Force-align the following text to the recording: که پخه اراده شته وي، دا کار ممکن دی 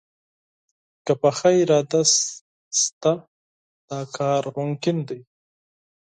که 1.05 1.13
پخه 1.21 1.49
اراده 1.61 2.01
شته 2.79 3.11
وي، 3.17 3.23
دا 3.89 3.99
کار 4.15 4.43
ممکن 4.57 4.97
دی 5.07 5.19